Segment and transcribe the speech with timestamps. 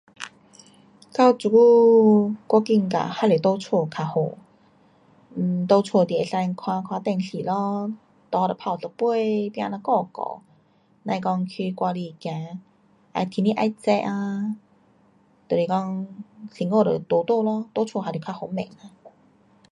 [1.13, 4.19] 到这久我觉得还是在家较好。
[5.35, 7.93] 呃，在家你可以看看电视咯，
[8.31, 10.41] 茶就泡一杯，饼呐咬咬，
[11.03, 12.29] 甭讲去外面走，
[13.11, 14.55] 啊天气热啊，
[15.47, 16.07] 就是讲
[16.51, 17.69] 辛苦就躺躺咯。
[17.75, 18.67] 在家还是较方便。